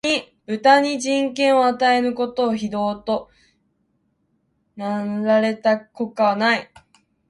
[0.47, 3.29] 豚に人権を与えぬことを、非道と
[4.75, 6.71] 謗られた国家はない